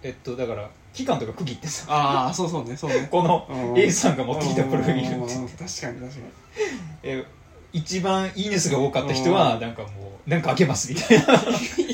[0.03, 1.85] えっとだから期間とか区切ってさ。
[1.89, 3.07] ああそうそうねそうね。
[3.11, 3.79] このうん。
[3.79, 5.35] A さんが持ってきたプロフィールって。
[5.35, 5.47] うん。
[5.47, 6.27] 確かに確か
[7.03, 7.23] え
[7.73, 9.35] 一番いいね数が多かった人うん。
[9.35, 11.25] はなんかもうなんか開けますみたいな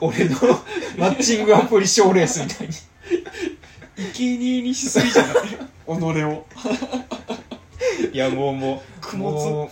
[0.00, 0.36] 俺の
[0.96, 2.72] マッチングアプリ賞レースみたいに。
[2.72, 5.34] に生贄にしすぎじゃない？
[5.34, 6.46] 己を。
[8.12, 8.82] いやもうも
[9.12, 9.70] うも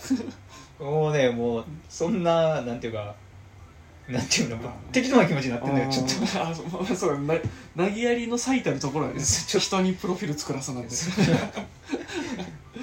[0.79, 3.15] うもうねもうそんななんていうか
[4.07, 4.57] なんていうの
[4.91, 6.41] 適当な気持ちになってんのよちょっと。
[6.43, 7.35] あそうまあそうな
[7.77, 10.89] 投げやりの最たるところやねちょ人にプロフィール作らさなんて。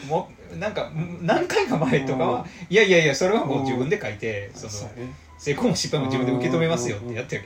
[0.09, 0.91] もうなんか
[1.23, 5.13] 何回か前とかはいやいやいやそれはもう自分で書いてそのね
[5.45, 7.45] 成功も失敗も自分で受け止めますよってやってる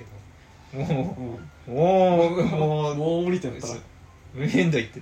[0.72, 0.84] けど。
[0.84, 1.16] も
[1.68, 3.74] うんうもうもうもう無理ってなったら。
[4.34, 5.00] めんどいって。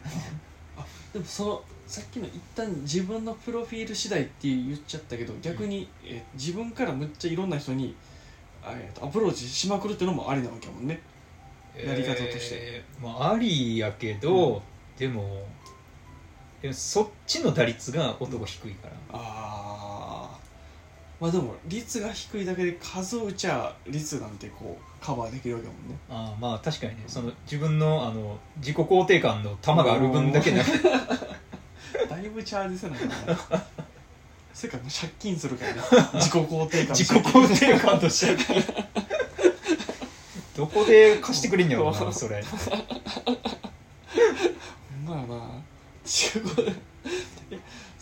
[1.12, 7.94] でもそのさっきの一旦自分のプロフィール次第って言っちゃったけど逆に、えー自分からむっちゃいろんな人に、
[8.62, 10.98] アプローチしまくるっていうのもありなわけやもんね。
[11.76, 12.54] やり方として。
[12.58, 14.62] えーまあありやけど、
[14.96, 15.46] でも
[16.62, 18.94] でもそっちの打率が男低いから。
[19.12, 19.65] ああ
[21.20, 25.98] まあでも率が低いだけで数打ちゃ率なんてこうカバーできるわけだもんね。
[26.10, 27.04] ああまあ確かにね。
[27.06, 30.62] その自分のあの自己肯定感の玉がある分だけな
[32.08, 33.04] だいぶチャージせないか
[33.50, 33.66] ら
[34.52, 35.80] それからもう借金するからね。
[36.14, 38.64] 自己肯定感自己肯定感と借金。
[40.56, 42.42] どこで貸してくれんやろうなそれ。
[42.42, 42.56] ほ
[44.96, 45.60] んまやな。
[46.04, 46.74] 自己え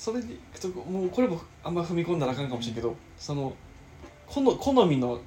[0.05, 3.55] それでいくともうこれもあんま踏み込んだらあかんかもしれんけどその
[4.27, 5.19] この好みの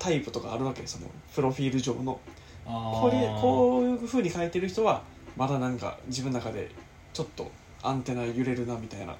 [0.00, 2.18] タイプとかあるわけそのプロフィール上の。
[2.64, 5.04] これこういうふうに書いてる人は
[5.36, 6.72] まだなんか自分の中で
[7.12, 9.12] ちょっとアンテナ揺れるなみたいな。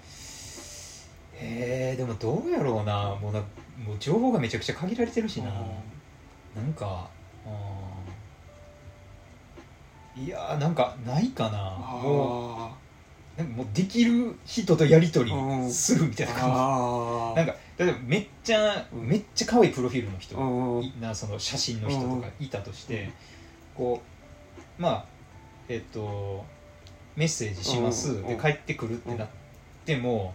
[1.34, 3.14] へえでもどうやろうな。
[3.14, 5.46] もうなもう情報がめちゃくちゃ限られてるしな。
[6.56, 7.08] なんか
[10.16, 10.24] うん。
[10.24, 11.50] いやーなんかないかな。
[11.50, 12.87] もあうなんか
[13.44, 15.66] もうできる人とやり取うん。
[15.68, 19.06] りするみたいーな感あじなんか例えばめっちゃうん。
[19.08, 20.82] めっちゃ可愛いプロフィールの人うん。
[20.84, 23.10] いなその写真の人とかいたとして
[23.76, 24.02] こ
[24.78, 25.04] うまあ
[25.68, 26.44] えっと
[27.16, 28.10] メッセージします。
[28.10, 28.26] うん。
[28.26, 29.28] で帰ってくるってなっ
[29.84, 30.34] ても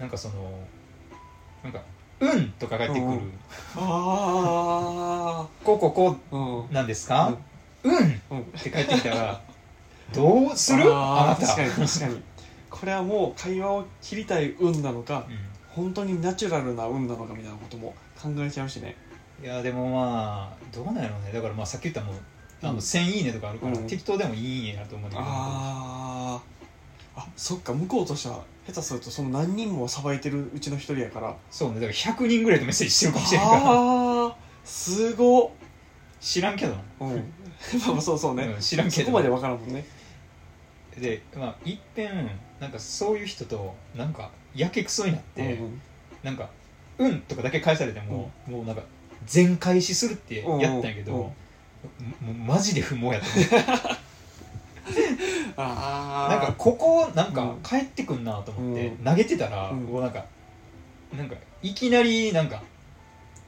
[0.00, 0.66] なんかその
[1.62, 1.80] なんか
[2.20, 3.10] 「うん」とか返ってくる。
[3.12, 3.32] うん。
[3.76, 6.58] あ「こうこうこあうん。
[6.68, 7.32] うなんですか?」
[7.84, 8.20] うん。
[8.30, 9.40] うんって帰ってきたら
[10.12, 10.82] どうする？
[10.94, 11.46] あなた。
[11.54, 12.22] 確かに確かに
[12.82, 15.24] これはもう会話を切りたい運なのか
[15.68, 18.96] 本当にナチュラルな運なのかみたいなことも考えちゃうしね。
[19.38, 21.32] うんいやでもまあどうなんやろうね。
[21.32, 22.16] だからまあさっき言ったもう
[22.60, 22.78] あのうん。
[22.78, 23.86] 1000いいねとかあるからうん。
[23.86, 27.20] 適当でもいいんやと思うんだけどあー。
[27.20, 31.36] あそっか向こうとしては下手するとその何人もさばいてるうちの一人やから。
[31.52, 31.74] そうね。
[31.76, 33.62] だから100人ぐらいとメッセージしてるかもしれないから。
[33.62, 35.50] ああすごっ。
[36.20, 36.72] 知らんけど。
[36.72, 37.32] なうん。
[37.78, 39.02] まあまあそうそうね、うん知らんけど。
[39.02, 39.84] そこまで分からんもんね
[41.00, 45.80] でまあいっぺんなんかそういう人となんかやけくそになって、うん
[46.22, 46.50] なんか
[46.98, 48.82] 「うん」とかだけ返されても、もうなんか
[49.26, 51.20] 全返しするってやったんやけど、うん。
[51.20, 51.32] うん
[52.20, 53.66] もうマジで不毛やったね
[55.56, 57.62] ああなんかここなんかうん。
[57.62, 59.04] 帰ってくんなと思って、うん。
[59.04, 59.84] 投げてたら、うん。
[59.84, 60.24] もうなんか
[61.16, 62.62] なんかいきなりなんか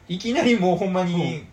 [0.09, 1.45] いきなりもうほんまに、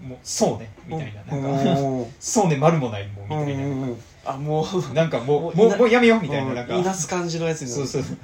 [0.00, 2.06] もうそうねみたいな,、なんかうん。
[2.20, 3.82] そうね丸もないもうみうんたいな、うん。
[3.82, 4.94] うんあもう。
[4.94, 6.74] なんかもうもうもうやめようみたいななんか。
[6.74, 7.86] いなす感じのやつになる。
[7.86, 8.16] そうそう。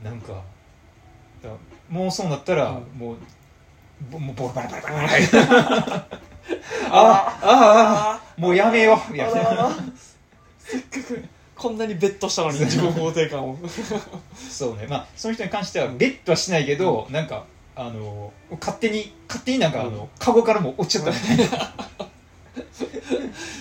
[0.02, 0.42] なんか
[1.42, 1.50] だ
[1.88, 2.98] もうそうなったら、うん。
[2.98, 3.16] もう
[4.10, 5.06] ぼもうボラバラバラバラ
[6.90, 9.66] ああああもうやめようみたいな。
[9.66, 9.76] あ
[10.58, 11.22] せっかく
[11.54, 13.56] こんなにベットしたのに自己肯定感を。
[14.50, 14.86] そうね。
[14.88, 21.74] まあその人に関してはベッドはしないけど、なんかあの勝手に勝手になんか、あのカゴからも落ちちゃったみたいな。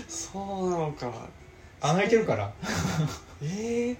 [0.08, 1.12] そうなのか。
[1.80, 2.52] 穴開いてるから。
[3.42, 3.98] ええ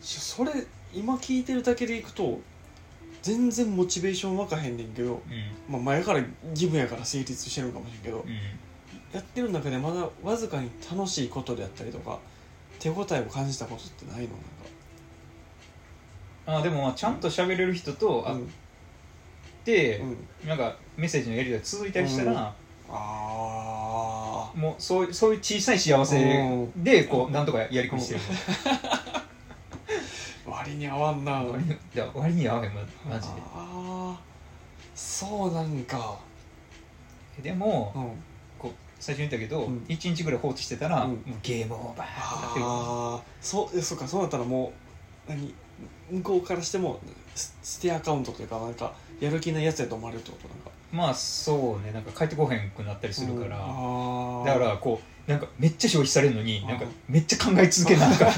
[0.00, 0.52] それ
[0.92, 2.40] 今聞いてるだけでいくと
[3.22, 5.20] 全然モチベーションわかへんねんけど、う
[5.70, 6.20] まあ、前から
[6.50, 8.28] 義務やから成立してるんかもしれんけど、んうん。
[9.12, 12.18] やってる中でまだわずかに楽しいことであったりとか
[12.78, 14.28] 手応えを感じたことってない
[16.46, 16.58] の？
[16.58, 18.50] あでもまあちゃんと喋れる人とうん、
[20.46, 22.54] なんかメッセージのやり取りが続いたりしたら、
[22.90, 28.20] あもうそういうそういう小さい幸せでこうなんとかやりくりしてる、
[30.46, 31.32] あ割に合わんな。
[31.32, 33.34] 割にいや割に合わへんまマジで。
[33.54, 34.20] ああ
[34.94, 36.18] そうなんか。
[37.42, 38.10] でも、うん。
[38.58, 39.78] こう最初に言ったけど、うん。
[39.88, 41.10] 1日ぐらい放置してたら、うん。
[41.10, 44.72] もうゲームオーバーってああそうえそうかそうなったらも
[45.28, 45.54] う何？
[46.10, 47.00] 向こうからしても
[47.34, 50.70] スステアカウントというかなんかやる気ないやつやと思われるってことなんか。
[50.90, 51.92] まあそうね。
[51.92, 54.44] なんか帰ってこへんくなったりするから、うん。
[54.44, 58.32] だからこうなんかめっちゃ消費されるのになんかめっちゃ考え続けながら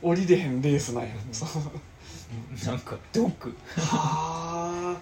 [0.00, 2.66] 降りれへんレースなんや、うん。
[2.66, 5.00] なんか毒はあ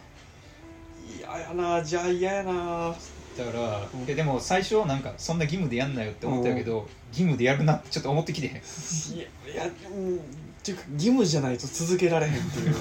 [1.19, 2.95] 嫌やなじゃあ嫌やな
[3.37, 4.05] だから、うん。
[4.07, 8.55] えでも最初なんかそんな義務でやんなよって思ってたけど、義務でやるなってちょっと思ってきてへん。
[8.55, 10.18] いやいやうんっ
[10.62, 12.75] ていうか義務じゃないと続けられへんっていう。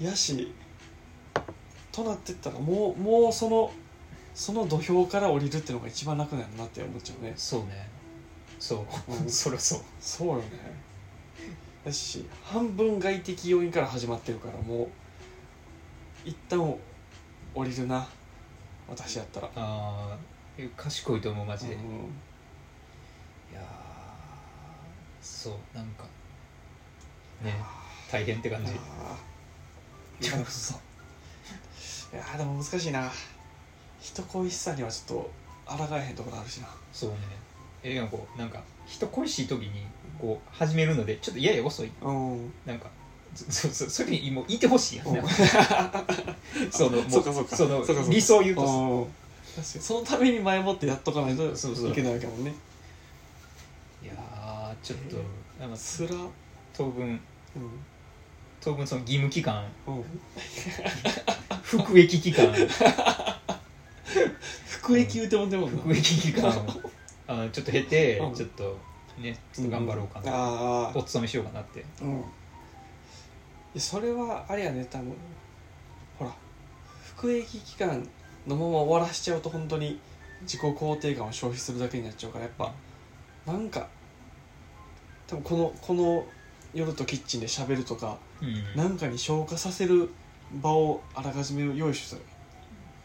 [0.06, 0.52] やし
[1.90, 3.72] となってったらもうもうその
[4.34, 7.32] その土俵から降りるっていうのが一番楽なんやなって思っちゃうね。
[7.36, 7.88] そうね。
[8.60, 9.28] そう、うん。
[9.30, 9.80] そりゃそう。
[10.00, 10.42] そうよね。
[11.84, 14.88] だし半分外的要因から始まってるからもう
[16.24, 16.76] 一旦
[17.58, 18.06] 降りるな。
[18.88, 19.50] 私やったら。
[19.56, 20.16] ああ
[20.76, 23.64] 賢いと思うマジで、うんいやー
[25.20, 26.04] そうなんか
[27.42, 27.54] ね
[28.10, 28.72] 大変って感じ。
[28.72, 28.74] い
[30.24, 33.10] やそういやーでも難しいな。
[34.00, 35.20] 人恋しさにはちょ
[35.66, 36.68] っと抗えへんところあるしな。
[36.92, 37.16] そうね。
[37.82, 39.84] えでもこうなんか人恋しい時に
[40.20, 41.90] こう始めるのでちょっとやや遅い。
[42.00, 42.52] うん。
[42.64, 42.88] なんか
[43.34, 45.06] そそそれにもういてほしいやん。
[46.72, 47.30] そのうかそうか。
[47.30, 47.56] そのそうか
[47.86, 48.10] そうか。
[48.10, 48.62] 理想を言うと。
[48.62, 49.04] うん。
[49.04, 49.84] 確かに。
[49.84, 52.54] そのために前もってやっとかないとそうそういけないわけもんね。
[54.02, 55.16] いやーちょっと
[55.60, 56.30] なんかつらうん
[56.72, 57.20] 当分
[58.60, 59.64] 当分その義務期間。
[59.86, 60.04] うん。
[61.62, 62.52] 服役期間。
[64.66, 66.66] 服役言うてもんでも服役期間。
[67.26, 68.34] あのちょっと経てうん。
[68.34, 68.78] ちょっと
[69.18, 71.84] ねちょっと頑張ろうかな、お勤めしようかなって。
[72.00, 72.24] うん
[73.76, 75.14] それはあれやね多分。
[76.18, 76.32] ほら
[77.16, 78.06] 服役期間
[78.46, 80.00] のまま終わらしちゃうと本当に
[80.42, 82.72] 自己肯定感を消費するだけになっちゃうからやっぱ。
[83.46, 83.88] なんか
[85.26, 86.26] 多分このこの
[86.74, 88.76] 夜とキッチンで喋るとかうん。
[88.76, 90.10] なんかに消化させる
[90.62, 92.22] 場をあらかじめ用意したら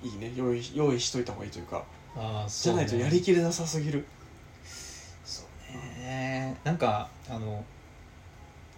[0.03, 0.17] いい。
[0.17, 0.33] ね。
[0.35, 1.83] 用意用意しといた方がいいというか。
[2.15, 2.81] あそうね。
[2.81, 4.05] ゃないとやりきれなさすぎる。
[5.25, 6.57] そうね。
[6.63, 7.63] なんかあの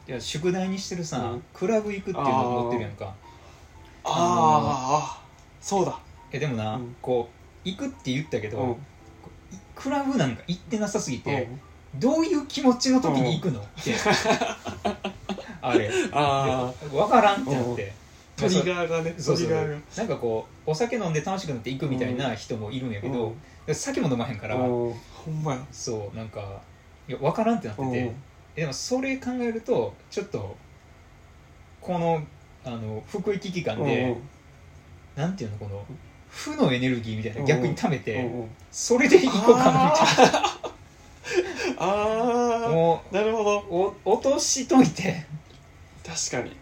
[0.08, 1.44] いや宿題にしてるさ、うん。
[1.54, 3.14] クラブ行くっていうのを持ってるやんか。
[4.04, 4.14] あー。
[4.14, 5.26] あー
[5.62, 5.98] そうだ。
[6.32, 6.96] えでもな、うん。
[7.02, 7.30] こ
[7.66, 8.76] う行くって言ったけど、うん。
[9.76, 11.50] クラブなんか行ってなさすぎて、
[11.94, 12.00] うん。
[12.00, 13.96] どういう気持ちの時に行くの、って。
[15.62, 15.90] あれ。
[16.12, 17.94] あ分からんってなって、
[18.38, 19.48] あトリガーがねそうそう。
[19.48, 19.78] トリガーが。
[19.98, 23.34] なんかこうお酒飲んで楽しくなって行くみたいな人もいるんやけど、
[23.66, 24.62] で酒も飲まへんから、うん。
[24.62, 25.66] ほんまや。
[25.72, 26.62] そうなんか
[27.08, 28.16] いや分からんってなってて、え
[28.56, 30.56] でもそれ考えるとちょっと
[31.82, 32.24] この
[32.64, 34.18] あの服役期間で、
[35.16, 35.86] なんていうのこの
[36.30, 38.50] 負のエネルギーみたいなうん逆に溜めて、うんうん。
[38.72, 40.56] それで行こうかなみたい
[41.78, 43.60] ああなもなるほど。
[43.60, 45.26] うお落としといて。
[46.06, 46.56] 確かに。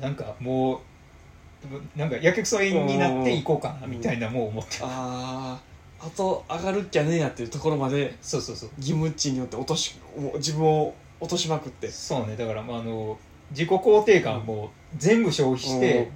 [0.00, 5.58] なんかもうなんかやけくそになって行こうかなみたいなもう思ってあ
[6.00, 8.70] ああと上がるっきゃねえやっていうところまでそうそうそう。
[8.78, 9.96] 義務値によって落とし
[10.36, 11.90] 自分を落としまくって。
[11.90, 12.36] そうね。
[12.36, 13.18] だからまああの
[13.50, 16.06] 自己肯定感も全部消費して、うん。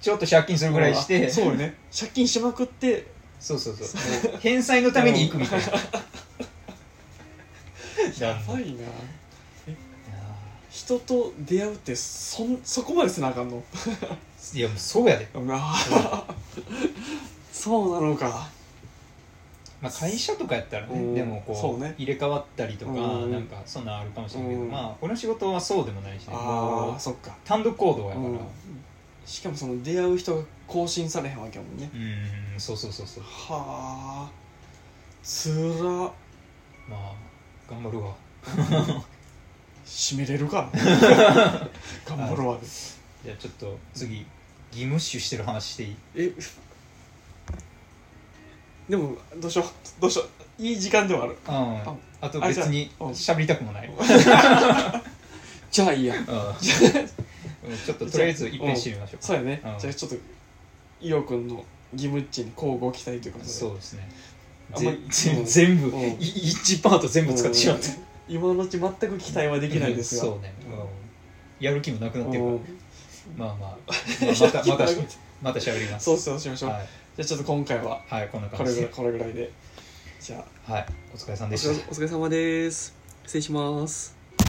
[0.00, 1.74] ちょっと借金するぐらいして、あそうよね。
[1.96, 3.06] 借金しまくって
[3.40, 4.36] そうそうそう。
[4.40, 5.66] 返済のために行くみたいな、
[8.28, 8.84] やばいな。
[10.70, 13.62] 人と出会うってそんそこまでせなあかんの？
[14.52, 15.26] ーいやもうそうやで、
[17.50, 18.48] そうなのか
[19.80, 21.14] まあ、会社とかやったらね、うん。
[21.14, 21.94] でもこうね。
[21.98, 26.32] 入れ替わったりとか、うんなんかそんなんあるかもしれないけど、うんまあ俺の仕事はそうでもないしね。
[26.34, 27.36] ああそっか。
[27.44, 28.26] 単独行動やから。
[28.26, 28.38] うん。
[29.26, 31.90] しかもその出会う人が更新されへんわけやもんね。
[32.54, 33.22] うんそうそうそうそう。
[33.24, 34.30] はあ。
[35.22, 35.50] つ
[35.82, 36.10] らま
[36.92, 37.12] あ
[37.68, 38.14] 頑張るわ。
[39.84, 40.70] 締めれるか。
[42.06, 42.66] 頑張るわで
[43.24, 44.18] じゃあちょっと次
[44.72, 45.96] 義務視してる話していい？
[46.14, 46.32] え
[48.88, 50.00] でもどうしよう。
[50.00, 50.62] どうしよう。
[50.62, 51.36] いい時間ではある。
[51.46, 53.12] ああと別にあじゃあうん。
[53.12, 53.90] 喋りたくもない。
[55.70, 56.14] じゃあいいや。
[56.16, 56.24] うん。
[56.24, 59.26] ちょっととりあえず一遍してみましょうか。
[59.26, 59.60] そうやね。
[59.64, 59.78] うん。
[59.78, 60.16] じゃあちょっと
[61.00, 63.50] 伊代君の義務っちに交互期待ということで。
[63.50, 64.08] そうですね。
[64.72, 66.02] あん全部うん。
[66.02, 67.94] い1パート全部使ってしまったうん。
[68.28, 70.54] 今のうち全く期待はできないですがそうね、
[71.60, 71.64] うん。
[71.64, 72.52] やる気もなくなってるから。
[72.52, 72.60] うん。
[73.36, 73.76] まあまあ、まあ、
[74.40, 74.86] またまた
[75.42, 76.04] また喋ります。
[76.04, 78.74] そうそうしましょう、はい、じゃあちょっと今回ははい、こんなこ感じ。
[78.74, 79.50] でれぐらいこれぐらいで。
[80.20, 80.72] じゃあ。
[80.72, 81.90] はいお疲れさんおでした。
[81.94, 82.94] 疲れ様です。
[83.24, 84.15] 失礼します